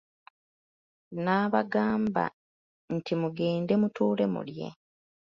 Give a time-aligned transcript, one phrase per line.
[1.23, 2.23] N'abagamba
[2.95, 4.67] nti, mugende mutuule mulye.